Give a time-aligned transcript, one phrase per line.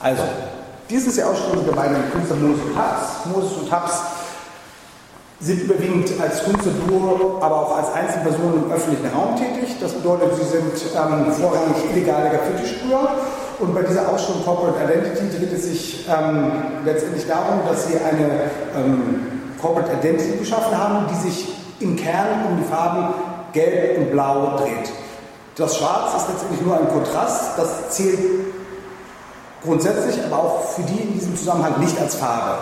[0.00, 0.22] Also,
[0.88, 3.26] dies ist die Ausstellung der beiden Künstler Moses und Habs.
[3.26, 4.00] Moses und Habs
[5.40, 9.76] sind überwiegend als Künstlerduo, aber auch als Einzelpersonen im öffentlichen Raum tätig.
[9.78, 13.08] Das bedeutet, sie sind ähm, vorrangig illegale Graffiti-Sprüher.
[13.58, 16.50] Und bei dieser Ausstellung Corporate Identity dreht es sich ähm,
[16.84, 19.26] letztendlich darum, dass sie eine ähm,
[19.60, 21.48] Corporate Identity geschaffen haben, die sich
[21.80, 23.14] im Kern um die Farben
[23.52, 24.90] Gelb und Blau dreht.
[25.56, 28.18] Das Schwarz ist letztendlich nur ein Kontrast, das zählt
[29.62, 32.58] grundsätzlich, aber auch für die in diesem Zusammenhang nicht als Farbe.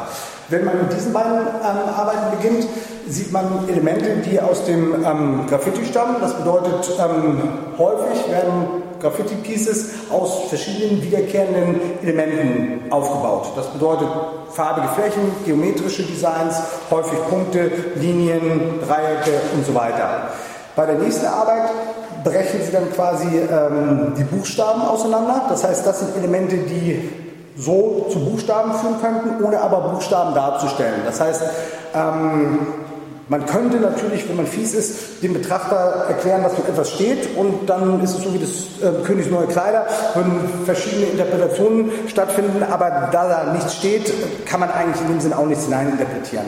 [0.49, 2.67] Wenn man mit diesen beiden ähm, Arbeiten beginnt,
[3.07, 6.17] sieht man Elemente, die aus dem ähm, Graffiti stammen.
[6.21, 7.43] Das bedeutet, ähm,
[7.77, 13.53] häufig werden Graffiti-Pieces aus verschiedenen wiederkehrenden Elementen aufgebaut.
[13.57, 14.09] Das bedeutet
[14.51, 16.57] farbige Flächen, geometrische Designs,
[16.91, 20.31] häufig Punkte, Linien, Dreiecke und so weiter.
[20.75, 21.71] Bei der nächsten Arbeit
[22.31, 25.47] brechen sie dann quasi ähm, die Buchstaben auseinander.
[25.49, 27.11] Das heißt, das sind Elemente, die
[27.57, 31.01] so zu Buchstaben führen könnten, ohne aber Buchstaben darzustellen.
[31.05, 31.43] Das heißt,
[31.95, 32.59] ähm,
[33.29, 37.69] man könnte natürlich, wenn man fies ist, dem Betrachter erklären, was mit etwas steht und
[37.69, 38.51] dann ist es so wie das
[38.81, 44.11] äh, Königs neue Kleider, würden verschiedene Interpretationen stattfinden, aber da da nichts steht,
[44.47, 46.47] kann man eigentlich in dem Sinn auch nichts hineininterpretieren.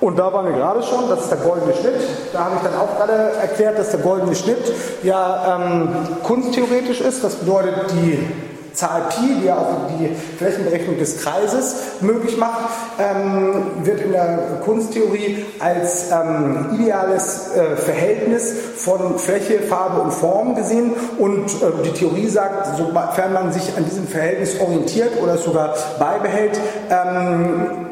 [0.00, 2.00] Und da waren wir gerade schon, das ist der goldene Schnitt.
[2.32, 5.88] Da habe ich dann auch gerade erklärt, dass der goldene Schnitt ja ähm,
[6.22, 7.24] kunsttheoretisch ist.
[7.24, 8.26] Das bedeutet, die
[8.74, 12.68] Zahl Pi, die ja auch die Flächenberechnung des Kreises möglich macht,
[13.00, 20.54] ähm, wird in der Kunsttheorie als ähm, ideales äh, Verhältnis von Fläche, Farbe und Form
[20.54, 20.92] gesehen.
[21.18, 26.60] Und äh, die Theorie sagt, sofern man sich an diesem Verhältnis orientiert oder sogar beibehält,
[26.88, 27.87] ähm,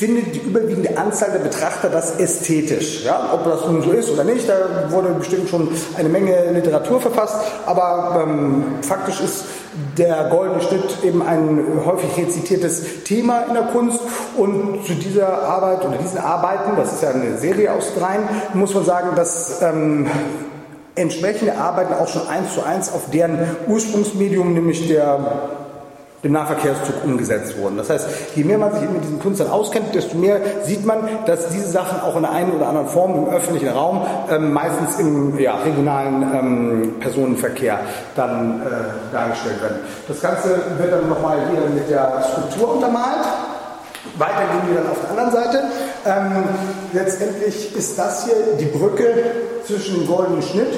[0.00, 3.04] findet die überwiegende Anzahl der Betrachter das ästhetisch.
[3.04, 3.32] Ja?
[3.34, 7.36] Ob das nun so ist oder nicht, da wurde bestimmt schon eine Menge Literatur verfasst,
[7.66, 9.44] aber ähm, faktisch ist
[9.98, 14.00] der goldene Schnitt eben ein häufig rezitiertes Thema in der Kunst
[14.38, 18.22] und zu dieser Arbeit oder diesen Arbeiten, das ist ja eine Serie aus dreien,
[18.54, 20.08] muss man sagen, dass ähm,
[20.94, 23.38] entsprechende Arbeiten auch schon eins zu eins auf deren
[23.68, 25.59] Ursprungsmedium, nämlich der
[26.22, 27.78] dem Nahverkehrszug umgesetzt wurden.
[27.78, 31.48] Das heißt, je mehr man sich mit diesen Künstlern auskennt, desto mehr sieht man, dass
[31.48, 35.38] diese Sachen auch in der einen oder anderen Form im öffentlichen Raum, ähm, meistens im
[35.38, 37.80] ja, regionalen ähm, Personenverkehr,
[38.16, 39.78] dann äh, dargestellt werden.
[40.08, 43.24] Das Ganze wird dann nochmal hier mit der Skulptur untermalt.
[44.18, 45.62] Weiter gehen wir dann auf der anderen Seite.
[46.04, 46.44] Ähm,
[46.92, 49.04] letztendlich ist das hier die Brücke
[49.66, 50.72] zwischen dem goldenen Schnitt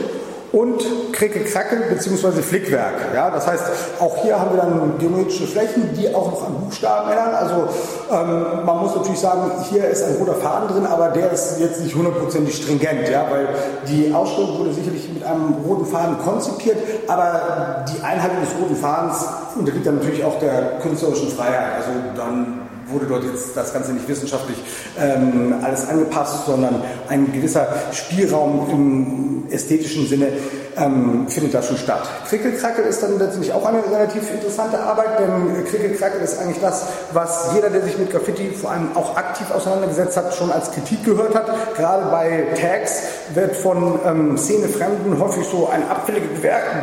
[0.53, 2.43] und Kricke-Kracke bzw.
[2.43, 3.15] Flickwerk.
[3.15, 3.65] Ja, das heißt,
[4.01, 7.35] auch hier haben wir dann geometrische Flächen, die auch noch an Buchstaben erinnern.
[7.35, 7.69] Also
[8.11, 11.81] ähm, man muss natürlich sagen, hier ist ein roter Faden drin, aber der ist jetzt
[11.81, 13.49] nicht hundertprozentig stringent, ja, weil
[13.89, 16.77] die Ausstellung wurde sicherlich mit einem roten Faden konzipiert,
[17.09, 19.25] aber die Einhaltung des roten Fadens
[19.57, 21.77] unterliegt dann natürlich auch der künstlerischen Freiheit.
[21.79, 22.61] Also dann
[22.93, 24.59] wurde dort jetzt das Ganze nicht wissenschaftlich
[24.99, 30.29] ähm, alles angepasst, sondern ein gewisser Spielraum im ästhetischen Sinne
[30.77, 32.03] ähm, findet da schon statt.
[32.29, 37.51] Krickelkrackel ist dann letztlich auch eine relativ interessante Arbeit, denn Krickelkrackel ist eigentlich das, was
[37.55, 41.35] jeder, der sich mit Graffiti vor allem auch aktiv auseinandergesetzt hat, schon als Kritik gehört
[41.35, 41.47] hat.
[41.77, 43.03] Gerade bei Tags
[43.35, 46.29] wird von ähm, Szenefremden häufig so eine abfällige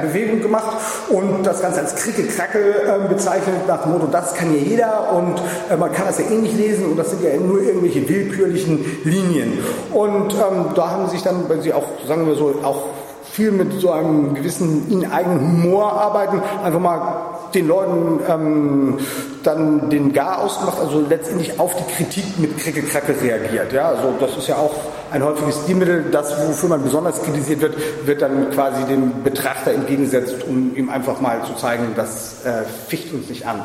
[0.02, 0.78] Bewegung gemacht
[1.10, 5.42] und das Ganze als Krickelkrackel äh, bezeichnet nach dem Motto, das kann ja jeder und
[5.70, 8.86] äh, man kann das ja eh nicht lesen und das sind ja nur irgendwelche willkürlichen
[9.04, 9.60] Linien.
[9.94, 12.84] Und ähm, da haben sich dann, weil sie auch, sagen wir so, auch
[13.32, 18.98] viel mit so einem gewissen ihnen eigenen Humor arbeiten, einfach mal den Leuten ähm,
[19.44, 23.74] dann den Gar ausgemacht, also letztendlich auf die Kritik mit Kricke-Kracke reagiert.
[23.74, 23.90] Ja?
[23.90, 24.74] Also das ist ja auch
[25.12, 27.76] ein häufiges Stilmittel, das, wofür man besonders kritisiert wird,
[28.06, 33.14] wird dann quasi dem Betrachter entgegengesetzt, um ihm einfach mal zu zeigen, das äh, ficht
[33.14, 33.64] uns nicht an.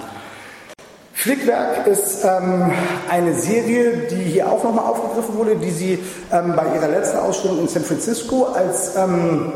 [1.15, 2.73] Flickwerk ist ähm,
[3.09, 5.99] eine Serie, die hier auch nochmal aufgegriffen wurde, die Sie
[6.33, 9.53] ähm, bei Ihrer letzten Ausstellung in San Francisco als ähm,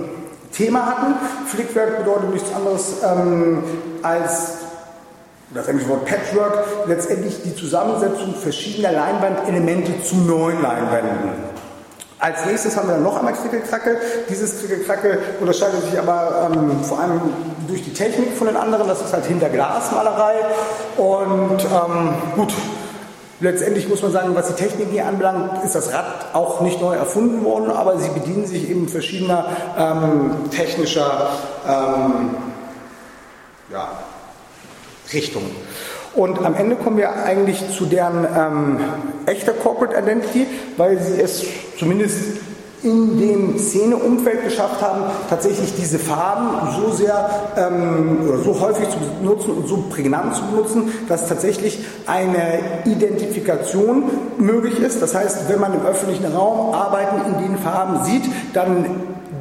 [0.53, 1.15] Thema hatten.
[1.47, 3.63] Flickwerk bedeutet nichts anderes ähm,
[4.03, 4.53] als
[5.53, 11.48] das englische Wort Patchwork, letztendlich die Zusammensetzung verschiedener Leinwandelemente zu neuen Leinwänden.
[12.21, 13.97] Als nächstes haben wir dann noch einmal Krickelkracke.
[14.29, 17.21] Dieses Krickelkracke unterscheidet sich aber ähm, vor allem
[17.69, 18.89] durch die Technik von den anderen.
[18.89, 20.35] Das ist halt hinter Glasmalerei.
[20.97, 22.53] Und ähm, gut,
[23.39, 26.97] letztendlich muss man sagen, was die Technik hier anbelangt, ist das Rad auch nicht neu
[26.97, 29.47] erfunden worden, aber sie bedienen sich eben verschiedener
[29.79, 31.29] ähm, technischer
[31.69, 32.31] ähm,
[33.71, 33.93] ja,
[35.13, 35.55] Richtungen.
[36.19, 38.79] Und am Ende kommen wir eigentlich zu deren ähm,
[39.27, 41.45] echter Corporate Identity, weil sie es
[41.79, 42.19] zumindest
[42.83, 48.99] in dem Szeneumfeld geschafft haben, tatsächlich diese Farben so sehr ähm, oder so häufig zu
[49.21, 55.01] benutzen und so prägnant zu benutzen, dass tatsächlich eine Identifikation möglich ist.
[55.01, 58.25] Das heißt, wenn man im öffentlichen Raum Arbeiten in den Farben sieht,
[58.55, 58.87] dann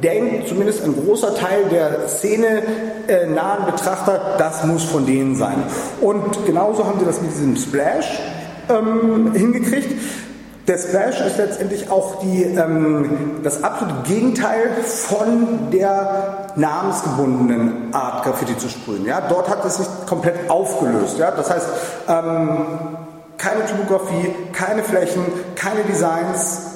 [0.02, 2.62] denkt zumindest ein großer Teil der Szene
[3.08, 5.62] äh, nahen Betrachter, das muss von denen sein.
[6.00, 8.20] Und genauso haben sie das mit diesem Splash
[8.68, 9.94] ähm, hingekriegt.
[10.68, 18.58] Der Splash ist letztendlich auch die, ähm, das absolute Gegenteil von der namensgebundenen Art, Graffiti
[18.58, 19.06] zu sprühen.
[19.06, 19.22] Ja?
[19.22, 21.18] Dort hat es sich komplett aufgelöst.
[21.18, 21.30] Ja?
[21.30, 21.66] Das heißt,
[22.08, 22.66] ähm,
[23.38, 25.22] keine Typografie, keine Flächen,
[25.54, 26.67] keine Designs,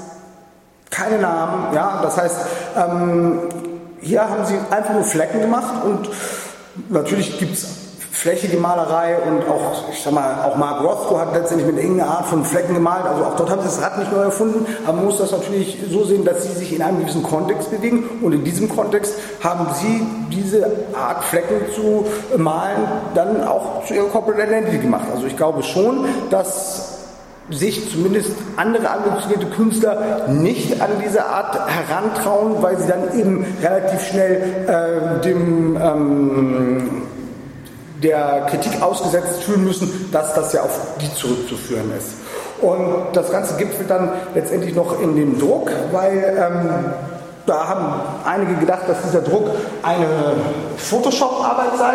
[1.02, 1.74] keine Namen.
[1.74, 2.00] Ja?
[2.02, 2.36] Das heißt,
[2.76, 3.40] ähm,
[4.00, 6.08] hier haben sie einfach nur Flecken gemacht und
[6.88, 11.66] natürlich gibt es flächige Malerei und auch, ich sag mal, auch Mark Rothko hat letztendlich
[11.72, 13.04] mit irgendeiner Art von Flecken gemalt.
[13.04, 15.78] Also auch dort haben sie das Rad nicht neu erfunden, aber man muss das natürlich
[15.90, 19.66] so sehen, dass sie sich in einem gewissen Kontext bewegen und in diesem Kontext haben
[19.74, 22.04] sie diese Art Flecken zu
[22.36, 25.06] malen dann auch zu ihrer Corporate Identity gemacht.
[25.12, 26.81] Also ich glaube schon, dass
[27.52, 34.02] sich zumindest andere ambitionierte Künstler nicht an diese Art herantrauen, weil sie dann eben relativ
[34.06, 37.02] schnell äh, dem ähm,
[38.02, 42.14] der Kritik ausgesetzt fühlen müssen, dass das ja auf die zurückzuführen ist.
[42.60, 46.92] Und das Ganze gipfelt dann letztendlich noch in dem Druck, weil ähm,
[47.46, 47.86] da haben
[48.24, 49.50] einige gedacht, dass dieser Druck
[49.82, 50.06] eine
[50.76, 51.94] Photoshop-Arbeit sei.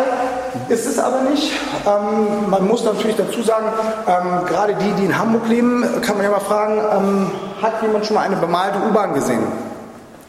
[0.68, 1.52] Ist es aber nicht.
[1.86, 3.66] Ähm, man muss natürlich dazu sagen,
[4.06, 7.30] ähm, gerade die, die in Hamburg leben, kann man ja mal fragen, ähm,
[7.62, 9.42] hat jemand schon mal eine bemalte U-Bahn gesehen?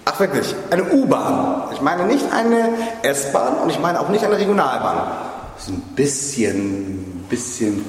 [0.06, 1.64] Ach wirklich, eine U-Bahn.
[1.74, 2.70] Ich meine nicht eine
[3.04, 5.30] S-Bahn und ich meine auch nicht eine Regionalbahn
[5.60, 7.86] ist ein bisschen, bisschen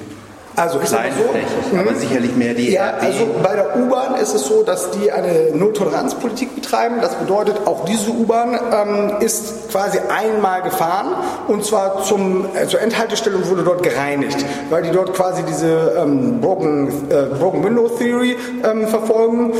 [0.55, 1.95] also sage so, aber mhm.
[1.95, 3.03] sicherlich mehr die ja, RB.
[3.03, 6.95] Also bei der U-Bahn ist es so, dass die eine Nulltoleranzpolitik betreiben.
[7.01, 11.15] Das bedeutet, auch diese U-Bahn ähm, ist quasi einmal gefahren
[11.47, 15.93] und zwar zum, äh, zur Endhaltestelle und wurde dort gereinigt, weil die dort quasi diese
[15.97, 19.53] ähm, Broken, äh, Broken Window Theory ähm, verfolgen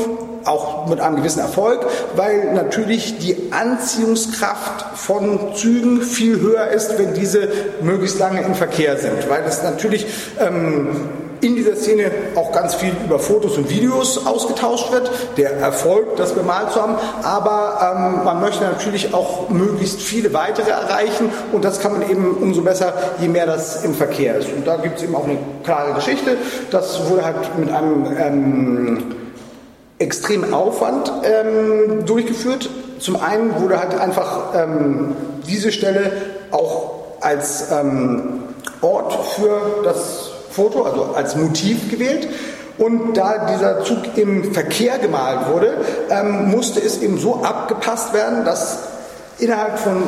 [0.44, 1.86] auch mit einem gewissen Erfolg,
[2.16, 7.48] weil natürlich die Anziehungskraft von Zügen viel höher ist, wenn diese
[7.80, 10.06] möglichst lange im Verkehr sind, weil es natürlich
[10.40, 11.08] ähm,
[11.42, 16.32] in dieser Szene auch ganz viel über Fotos und Videos ausgetauscht wird, der Erfolg, das
[16.32, 21.30] bemalt zu haben, aber ähm, man möchte natürlich auch möglichst viele weitere erreichen.
[21.50, 24.48] Und das kann man eben umso besser, je mehr das im Verkehr ist.
[24.52, 26.36] Und da gibt es eben auch eine klare Geschichte,
[26.70, 29.14] das wurde halt mit einem ähm,
[29.98, 32.68] extremen Aufwand ähm, durchgeführt.
[32.98, 35.14] Zum einen wurde halt einfach ähm,
[35.46, 36.12] diese Stelle
[36.50, 38.40] auch als ähm,
[38.80, 42.28] Ort für das Foto, also als Motiv gewählt.
[42.78, 45.76] Und da dieser Zug im Verkehr gemalt wurde,
[46.10, 48.78] ähm, musste es eben so abgepasst werden, dass
[49.38, 50.02] innerhalb von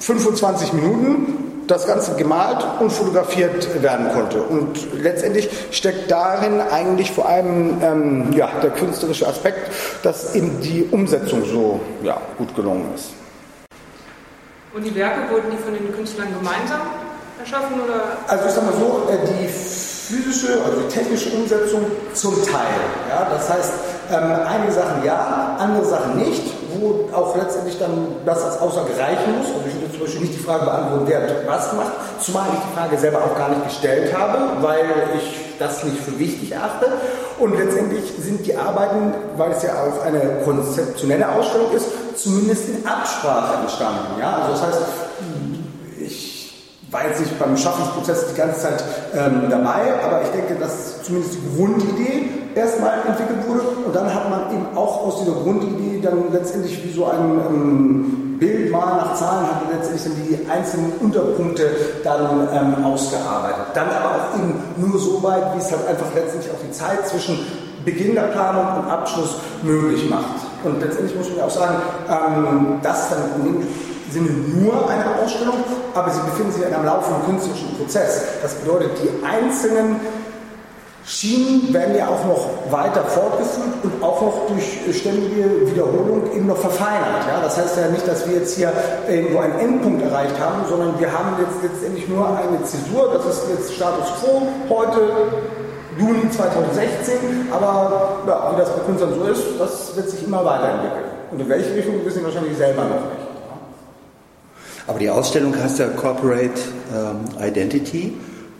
[0.00, 4.42] 25 Minuten das Ganze gemalt und fotografiert werden konnte.
[4.42, 9.70] Und letztendlich steckt darin eigentlich vor allem ähm, ja, der künstlerische Aspekt,
[10.02, 13.10] dass eben die Umsetzung so ja, gut gelungen ist.
[14.74, 16.80] Und die Werke wurden die von den Künstlern gemeinsam
[17.38, 17.80] erschaffen?
[17.80, 18.18] Oder?
[18.26, 22.74] Also ich sage mal so, äh, die physische, also die technische Umsetzung zum Teil.
[23.08, 23.28] Ja?
[23.30, 23.72] Das heißt,
[24.12, 26.42] ähm, einige Sachen ja, andere Sachen nicht,
[26.80, 29.48] wo auch letztendlich dann das als Aussage reichen muss.
[29.48, 32.76] Also ich würde zum Beispiel nicht die Frage beantworten, wer was gemacht, zumal ich die
[32.76, 34.84] Frage selber auch gar nicht gestellt habe, weil
[35.18, 36.86] ich das nicht für wichtig erachte.
[37.38, 42.86] Und letztendlich sind die Arbeiten, weil es ja auch eine konzeptionelle Ausstellung ist, zumindest in
[42.86, 44.20] Absprache entstanden.
[44.20, 44.36] Ja?
[44.36, 44.82] Also das heißt,
[46.94, 51.34] war jetzt nicht beim Schaffungsprozess die ganze Zeit ähm, dabei, aber ich denke, dass zumindest
[51.34, 56.32] die Grundidee erstmal entwickelt wurde und dann hat man eben auch aus dieser Grundidee dann
[56.32, 60.92] letztendlich wie so ein ähm, Bild mal nach Zahlen hat man letztendlich dann die einzelnen
[61.00, 61.70] Unterpunkte
[62.02, 63.66] dann ähm, ausgearbeitet.
[63.74, 67.06] Dann aber auch eben nur so weit, wie es halt einfach letztendlich auch die Zeit
[67.08, 67.38] zwischen
[67.84, 70.44] Beginn der Planung und Abschluss möglich macht.
[70.64, 71.76] Und letztendlich muss man ja auch sagen,
[72.08, 73.66] ähm, dass dann in
[74.10, 75.56] Sinne nur eine Ausstellung,
[75.94, 78.22] aber sie befinden sich in einem laufenden künstlerischen Prozess.
[78.42, 80.00] Das bedeutet, die einzelnen
[81.06, 86.56] Schienen werden ja auch noch weiter fortgeführt und auch noch durch ständige Wiederholung eben noch
[86.56, 87.26] verfeinert.
[87.28, 87.42] Ja?
[87.42, 88.72] Das heißt ja nicht, dass wir jetzt hier
[89.06, 93.42] irgendwo einen Endpunkt erreicht haben, sondern wir haben jetzt letztendlich nur eine Zäsur, das ist
[93.50, 95.00] jetzt Status Quo heute,
[95.98, 101.04] Juni 2016, aber ja, wie das bei Künstlern so ist, das wird sich immer weiterentwickeln.
[101.30, 103.24] Und in welche Richtung wissen Sie wahrscheinlich selber noch nicht.
[104.86, 106.60] Aber die Ausstellung heißt ja Corporate
[106.94, 108.14] ähm, Identity.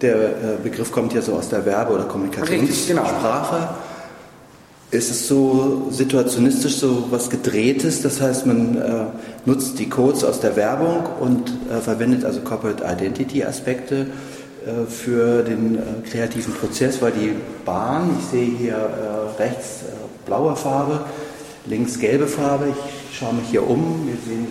[0.04, 0.30] Der äh,
[0.62, 3.56] Begriff kommt ja so aus der Werbe- oder Kommunikationssprache.
[3.56, 3.68] Genau.
[4.90, 8.02] ist es so situationistisch so was Gedrehtes?
[8.02, 9.06] Das heißt, man äh,
[9.46, 14.08] nutzt die Codes aus der Werbung und äh, verwendet also Corporate Identity Aspekte
[14.66, 17.32] äh, für den äh, kreativen Prozess, weil die
[17.64, 19.84] Bahn, ich sehe hier äh, rechts
[20.26, 21.00] blaue Farbe,
[21.64, 24.49] links gelbe Farbe, ich schaue mich hier um, wir sehen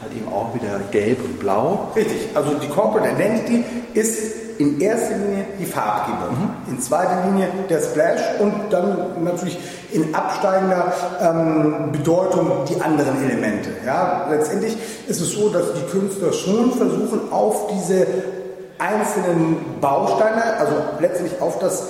[0.00, 1.90] halt eben auch wieder gelb und blau.
[1.96, 6.72] Richtig, also die Corporate Identity ist in erster Linie die Farbgebung, mhm.
[6.72, 9.58] in zweiter Linie der Splash und dann natürlich
[9.92, 13.70] in absteigender ähm, Bedeutung die anderen Elemente.
[13.84, 18.06] Ja, letztendlich ist es so, dass die Künstler schon versuchen, auf diese
[18.78, 21.84] einzelnen Bausteine, also letztendlich auf das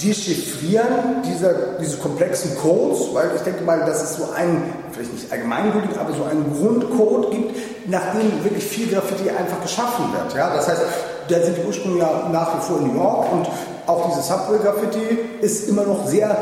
[0.00, 4.62] Dechiffrieren dieser, dieses komplexen Codes, weil ich denke mal, dass es so ein,
[4.92, 7.56] vielleicht nicht allgemeingültig, aber so einen Grundcode gibt,
[7.88, 10.34] nach dem wirklich viel Graffiti einfach geschaffen wird.
[10.34, 10.54] Ja?
[10.54, 10.82] Das heißt,
[11.28, 13.48] da sind die Ursprünge ja nach wie vor in New York und
[13.86, 16.36] auch dieses Subway-Graffiti ist immer noch sehr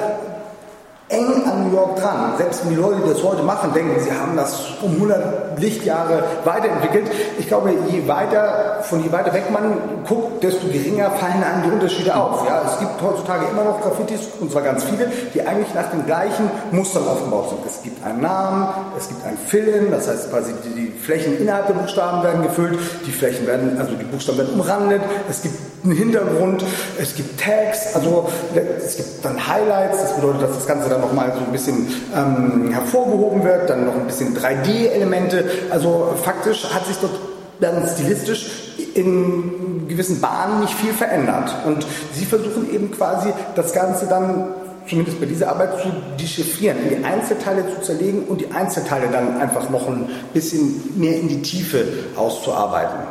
[1.09, 2.35] eng an New York dran.
[2.37, 6.23] Selbst wenn die Leute, die das heute machen, denken, sie haben das um 100 Lichtjahre
[6.45, 7.11] weiterentwickelt.
[7.39, 11.71] Ich glaube, je weiter, von je weiter weg man guckt, desto geringer fallen einem die
[11.71, 12.47] Unterschiede auf.
[12.47, 16.05] Ja, es gibt heutzutage immer noch Graffitis, und zwar ganz viele, die eigentlich nach den
[16.07, 17.61] gleichen Mustern aufgebaut sind.
[17.67, 21.67] Es gibt einen Namen, es gibt ein Fillen, das heißt quasi die, die Flächen innerhalb
[21.67, 25.97] der Buchstaben werden gefüllt, die Flächen werden, also die Buchstaben werden umrandet, es gibt einen
[25.97, 26.65] Hintergrund,
[27.01, 31.33] es gibt Tags, also es gibt dann Highlights, das bedeutet, dass das Ganze dann nochmal
[31.33, 36.97] so ein bisschen ähm, hervorgehoben wird, dann noch ein bisschen 3D-Elemente, also faktisch hat sich
[36.97, 37.13] dort
[37.61, 38.47] dann stilistisch
[38.95, 41.51] in gewissen Bahnen nicht viel verändert.
[41.65, 44.49] Und sie versuchen eben quasi das Ganze dann
[44.89, 45.89] zumindest bei dieser Arbeit zu
[46.21, 51.19] dechiffrieren, in die Einzelteile zu zerlegen und die Einzelteile dann einfach noch ein bisschen mehr
[51.19, 51.85] in die Tiefe
[52.17, 53.06] auszuarbeiten.